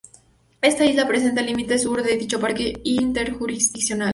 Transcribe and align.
Esta 0.63 0.83
isla 0.83 1.03
representa 1.03 1.41
el 1.41 1.45
límite 1.45 1.77
sur 1.77 2.01
de 2.01 2.17
dicho 2.17 2.39
Parque 2.39 2.81
Interjurisdiccional. 2.83 4.09